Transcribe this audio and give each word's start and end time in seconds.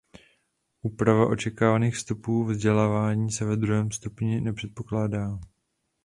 Úprava 0.81 1.27
očekávaných 1.27 1.93
výstupů 1.95 2.43
vzdělávání 2.43 3.31
se 3.31 3.45
ve 3.45 3.55
druhém 3.55 3.91
stupni 3.91 4.41
nepředpokládá. 4.41 5.39